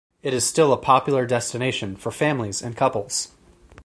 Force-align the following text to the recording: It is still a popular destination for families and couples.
It 0.23 0.33
is 0.33 0.43
still 0.47 0.73
a 0.73 0.77
popular 0.77 1.27
destination 1.27 1.95
for 1.95 2.09
families 2.11 2.63
and 2.63 2.75
couples. 2.75 3.27